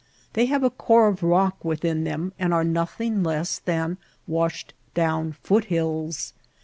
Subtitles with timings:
[0.33, 5.33] They have a core of rock within them and are nothing less than washed down
[5.43, 6.33] foot hills.